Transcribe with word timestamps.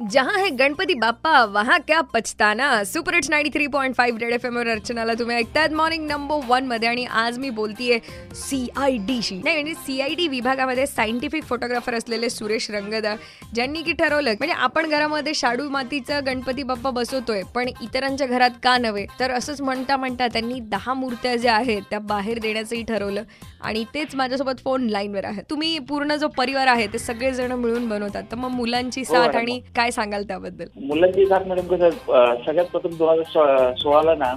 जहाँ 0.00 0.38
है 0.38 0.48
गणपती 0.50 0.94
बाप्पा 0.94 1.32
वहाँ 1.44 1.78
क्या 1.78 2.00
पछताना? 2.02 2.82
Super 2.84 3.14
hits 3.14 3.28
ninety 3.30 3.50
three 3.50 3.66
point 3.66 3.94
five 3.94 4.18
Red 4.18 4.32
F 4.32 4.44
एमवर 4.46 4.68
अर्चनाला 4.68 5.14
तुम्ही 5.14 5.36
ऐकतायत 5.36 5.72
मॉर्निंग 5.72 6.06
नंबर 6.06 6.46
वनमध्ये 6.48 6.88
आणि 6.88 7.04
आज 7.22 7.38
मी 7.38 7.50
बोलतीये 7.50 7.98
सी 8.34 8.66
आय 8.76 8.96
डी 8.98 9.18
नाही 9.34 9.54
म्हणजे 9.54 9.74
सी 9.76 10.00
आय 10.00 10.14
डी 10.14 10.28
विभागामध्ये 10.28 10.86
सायंटिफिक 10.86 11.44
फोटोग्राफर 11.44 11.94
असलेले 11.94 12.30
सुरेश 12.30 12.70
रंगदा 12.70 13.14
ज्यांनी 13.54 13.82
की 13.82 13.92
ठरवलं 13.92 14.34
म्हणजे 14.38 14.54
आपण 14.54 14.88
घरामध्ये 14.90 15.34
शाडू 15.34 15.68
मातीचा 15.70 16.20
गणपती 16.20 16.62
बाप्पा 16.62 16.90
बसवतोय 16.90 17.42
पण 17.54 17.68
इतरांच्या 17.82 18.26
घरात 18.26 18.50
का 18.62 18.76
नव्हे? 18.78 19.04
तर 19.20 19.30
असंच 19.30 19.60
म्हणता 19.60 19.96
म्हणता 19.96 20.26
त्यांनी 20.26 20.60
दहा 20.60 20.94
मूर्त्या 20.94 21.36
ज्या 21.36 21.54
आहेत 21.54 21.82
त्या 21.90 21.98
बाहेर 21.98 22.38
देण्याचंही 22.38 22.82
ठरवलं 22.88 23.22
आणि 23.60 23.84
तेच 23.94 24.14
माझ्यासोबत 24.14 24.60
फोन 24.64 24.86
लाईनवर 24.88 25.24
आहे. 25.24 25.42
तुम्ही 25.50 25.78
पूर्ण 25.78 26.14
जो 26.16 26.28
परिवार 26.36 26.66
आहे 26.66 26.86
ते 26.86 26.98
सगळेजण 26.98 27.52
मिळून 27.52 27.88
बनवतात. 27.88 28.22
तर 28.30 28.36
मग 28.36 28.50
मुलांची 28.50 29.04
साथ 29.04 29.18
मॅडम. 29.18 29.38
आणि 29.38 29.60
काय 29.76 29.89
सांगाल 29.90 30.22
त्याबद्दल? 30.22 30.66
मुलांची 30.82 31.26
साथ 31.26 31.46
मॅडम 31.46 31.66
कसं 31.66 31.84
अं, 31.84 32.34
सगळ्यात 32.46 32.66
प्रथम 32.66 32.96
दोन 32.96 33.08
हजार 33.10 33.74
सोळाला 33.74 34.14
ना 34.14 34.32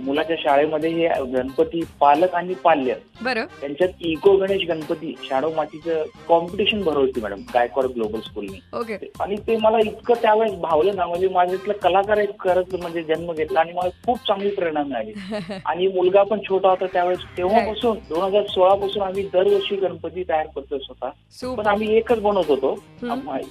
मुलाच्या 0.00 0.36
शाळेमध्ये 0.38 0.90
हे 0.90 1.08
गणपती 1.32 1.80
पालक 2.00 2.34
आणि 2.34 2.54
पाल्य 2.54 2.94
बरं. 3.22 3.44
त्यांच्यात 3.60 3.88
इको 4.00 4.36
गणेश 4.36 4.66
गणपती 4.68 5.14
शाडो 5.24 5.50
मातीचं 5.56 6.02
कॉम्पिटिशन 6.28 6.82
भरवली 6.82 7.20
मॅडम 7.20 7.40
गायकवाड 7.54 7.86
ग्लोबल 7.86 8.20
स्कूलने 8.20 8.58
ओके 8.72 8.96
आणि 9.20 9.36
ते 9.46 9.56
मला 9.56 9.78
इतकं 9.78 10.14
त्यावेळेस 10.22 10.54
भावलं 10.60 10.96
ना 10.96 11.06
म्हणजे 11.06 11.28
माझ्यातलं 11.28 11.72
कलाकार 11.82 12.18
एक 12.18 12.38
खरंच 12.40 12.74
म्हणजे 12.74 13.02
जन्म 13.04 13.32
घेतला 13.32 13.60
आणि 13.60 13.72
मला 13.72 13.88
खूप 14.06 14.18
चांगली 14.28 14.50
प्रेरणा 14.50 14.82
मिळाली. 14.82 15.12
आणि 15.66 15.86
मुलगा 15.86 16.22
पण 16.22 16.38
छोटा 16.40 16.68
होता 16.68 16.86
त्यावेळेस 16.86 17.18
तेव्हापासून 17.36 17.96
दोन 18.08 18.22
हजार 18.22 18.46
सोळा 18.46 18.74
पासून 18.74 19.02
आम्ही 19.02 19.22
दरवर्षी 19.32 19.76
गणपती 19.76 20.22
तयार 20.28 20.46
करतो 20.56 20.78
स्वतः. 20.78 21.08
पण 21.54 21.66
आम्ही 21.66 21.96
एकच 21.96 22.20
बनवत 22.20 22.50
होतो. 22.50 22.74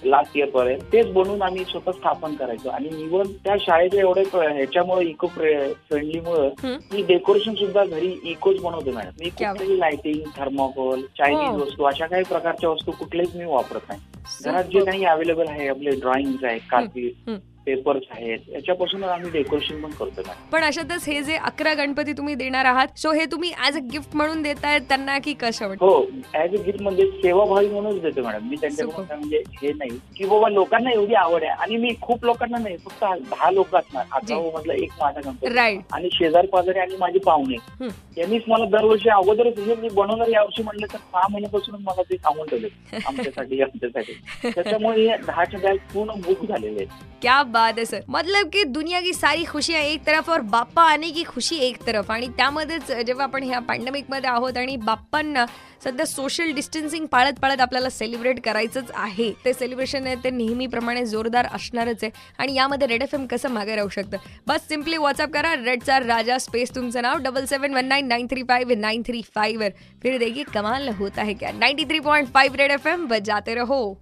लास्ट 0.06 0.38
इयर 0.38 0.50
पर्यंत. 0.50 0.82
तेच 0.94 1.08
बनवून 1.22 1.42
आम्ही 1.42 1.64
स्वतः 1.66 1.92
स्थापन 1.92 2.34
करायचो 2.36 2.70
आणि 2.70 2.90
इव्हन 3.04 3.32
त्या 3.44 3.56
शाळेच्या 3.60 4.00
एवढे 4.00 4.24
ह्याच्यामुळे 4.34 5.06
इको 5.06 5.28
फ्रेंडलीमुळे. 5.28 6.50
मी 6.94 7.02
डेकोरेशन 7.08 7.54
सुद्धा 7.56 7.84
घरी 7.86 8.14
इकोच 8.32 8.60
बनवते 8.62 8.92
मॅडम 8.92 9.24
मी 9.24 9.30
क्या 9.38 9.52
कुठल्याही 9.54 9.80
लाइटिंग 9.80 10.30
थर्मोकोल. 10.38 11.02
चायनीज 11.18 11.62
वस्तू 11.62 11.84
अशा 11.84 12.06
काही 12.06 12.24
प्रकारच्या 12.24 12.70
वस्तू 12.70 12.92
कुठल्याच 13.00 13.36
मी 13.36 13.46
वापरत 13.46 13.90
नाही 13.90 14.02
घरात 14.46 14.64
जे. 14.64 14.80
काही 14.86 15.06
अवेलेबल 15.06 15.48
आहे 15.48 15.68
आपले 15.68 15.92
ड्रॉइंग 15.92 16.44
आहे 16.44 16.58
कागदी 16.72 17.08
हम्म. 17.28 17.38
पेपर्स 17.70 18.04
आहेत 18.12 18.50
याच्यापासूनच 18.50 19.08
आम्ही 19.10 19.30
डेकोरेशन 19.32 19.82
पण 19.82 19.90
करतो 19.92 20.22
मॅडम 20.22 20.50
पण 20.52 20.64
अशातच 20.64 21.08
हे 21.08 21.22
जे 21.24 21.36
अकरा 21.46 21.74
गणपती 21.74 22.14
तुम्ही 22.14 22.36
देणार 22.36 22.66
आहात 22.66 22.98
सो 23.00 23.12
हे 23.12 23.26
तुम्ही 23.32 23.52
ऍज 23.68 23.78
अ 23.78 23.82
गिफ्ट 23.92 24.16
म्हणून 24.16 24.42
देतायत 24.42 24.82
त्यांना 24.90 25.18
की 25.20 25.34
कसं 25.34 25.74
हो 25.82 25.92
ऍज 26.36 26.56
अ 26.56 26.62
गिफ्ट 26.66 26.82
म्हणजे 26.82 27.06
सेवाभावी 27.14 27.68
म्हणूनच 27.68 28.02
देतो 28.02 28.22
मॅडम 28.22 28.48
मी 28.50 28.56
त्यांच्याकडून 28.56 28.98
Super. 29.00 29.16
म्हणजे 29.16 29.42
हे 29.62 29.72
नाही 29.74 29.98
की 30.18 30.26
बाबा 30.26 30.50
लोकांना 30.50 30.92
एवढी 30.92 31.14
आवड 31.16 31.44
आहे 31.44 31.52
आणि 31.54 31.78
मी 31.78 31.94
खूप 32.02 32.26
लोकांना 32.26 32.58
नाही 32.58 32.78
फक्त 32.78 33.04
दहा 33.30 33.50
लोक 33.52 33.76
असणार. 33.76 34.06
अकरा 34.12 34.38
मधला 34.56 34.74
एक 34.74 34.92
माझा 35.02 35.20
गणपती. 35.20 35.54
राईट 35.54 35.94
आणि 35.94 36.10
शेजारी 36.14 36.48
पाजारी 36.48 36.80
आणि 36.80 36.96
माझे 37.00 37.20
पाहुणे. 37.20 37.58
यांनीच 38.18 38.44
मला 38.48 38.66
दरवर्षी 38.70 39.10
अगोदरच 39.10 39.60
हे 39.60 39.76
मी 39.76 39.90
बनवणार 39.90 40.28
यावर्षी 40.28 40.64
म्हटलं 40.64 40.94
तर 40.94 40.98
सहा 40.98 41.28
महिन्यापासून 41.32 41.82
मला 41.84 42.02
ते 42.02 42.18
सांगून 42.18 42.48
ठेवले 42.48 42.68
आमच्यासाठी 43.06 43.62
आमच्यासाठी. 43.62 44.14
त्याच्यामुळे 44.46 45.08
हे 45.08 45.18
दहाच्या 45.28 45.60
बॅग 45.60 45.76
पूर्ण 45.94 46.20
बुक 46.22 46.46
झालेले 46.48 46.80
आहेत. 46.80 47.09
क्या 47.22 47.42
बात 47.44 47.74
आहे 47.78 47.86
सर 47.86 48.02
मतलब 48.10 48.48
की 48.48 48.64
दुनिया 48.64 49.00
की 49.02 49.14
सारी 49.14 49.44
खुशियां 49.44 49.82
एक 49.84 50.06
तरफ 50.08 50.30
और 50.30 50.42
बाप्पा 50.52 50.84
आने 50.84 51.10
की 51.12 51.24
खुशी 51.24 51.56
एक 51.56 51.78
तरफ. 51.88 52.12
आणि 52.12 52.28
त्यामध्येच 52.38 52.92
जेव्हा 53.08 53.26
आपण 53.26 53.44
ह्या 53.44 53.60
पॅन्डेमिकमध्ये 53.60 54.30
आहोत 54.30 54.58
आणि 54.58 54.76
बाप्पांना 54.76 55.46
सध्या 55.84 56.06
सोशल 56.06 56.52
डिस्टन्सिंग 56.52 57.06
पाळत 57.06 57.40
पाळत 57.42 57.62
आपल्याला 57.62 57.90
सेलिब्रेट 57.90 58.40
करायचंच 58.46 58.92
आहे. 58.96 59.32
ते 59.46 59.54
सेलिब्रेशन 59.54 60.08
आहे 60.08 60.16
ते 60.24 60.30
नेहमीप्रमाणे 60.30 61.06
जोरदार 61.06 61.48
असणारच 61.54 62.04
आहे. 62.04 62.12
आणि 62.38 62.54
यामध्ये 62.54 62.88
रेड 62.88 63.04
एफ 63.04 63.14
एम 63.14 63.26
कसं 63.26 63.52
मागे 63.52 63.76
राहू 63.76 63.90
शकतं? 63.90 64.18
बस 64.48 64.68
सिम्पली 64.70 64.98
व्हॉट्सअप 64.98 65.30
करा 65.34 65.54
रेडचा 65.56 66.00
राजा 66.00 66.38
स्पेस 66.38 66.76
तुमचं 66.76 67.02
नाव 67.02 67.18
double 67.24 67.46
seven 67.46 67.74
one 67.74 67.86
nine 67.86 68.08
nine 68.08 68.28
three 68.28 68.44
five 68.50 68.76
nine 68.76 69.02
three 69.08 69.22
five 69.36 69.70
फिर 70.04 70.18
देखिए 70.18 70.44
कमाल 70.54 70.90
होत 70.90 71.18
आहे 71.18 71.34
क्या? 71.34 71.52
Ninety 71.52 71.84
three 71.84 72.00
point 72.00 72.34
five 72.34 72.58
Red 72.58 72.72
F 72.72 72.88
M 72.88 73.06
बजाते 73.08 73.56
रहो. 73.56 73.94